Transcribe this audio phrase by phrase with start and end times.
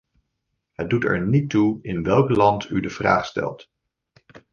[0.71, 3.69] Het doet er niet toe in welk land u de vraag stelt.